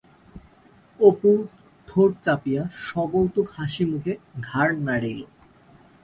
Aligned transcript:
অপু 0.99 1.31
ঠোঁট 1.87 2.11
চাপিয়া 2.23 2.61
সকৌতুক 2.87 3.47
হাসিমুখে 3.57 4.13
ঘাড় 4.47 4.73
নাড়িল। 4.79 5.21